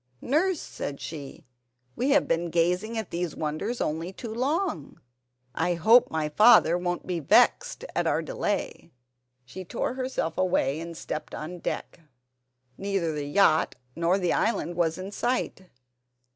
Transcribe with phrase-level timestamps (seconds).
[0.19, 1.45] "Nurse," said she,
[1.95, 4.99] "we have been gazing at these wonders only too long.
[5.53, 8.89] I hope my father won't be vexed at our delay."
[9.45, 11.99] She tore herself away and stepped on deck.
[12.79, 15.65] Neither the yacht nor the island was in sight!